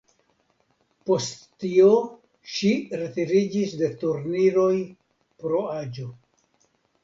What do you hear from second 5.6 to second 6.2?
aĝo.